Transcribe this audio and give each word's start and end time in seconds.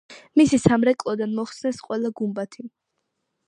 მისი 0.39 0.59
სამრეკლოდან 0.63 1.37
მოხსნეს 1.41 1.85
ყველა 1.89 2.13
გუმბათი. 2.23 2.67